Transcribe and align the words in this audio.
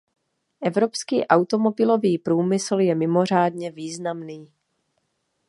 Evropský 0.61 1.27
automobilový 1.27 2.17
průmysl 2.17 2.79
je 2.79 2.95
mimořádně 2.95 3.71
významný. 3.71 4.53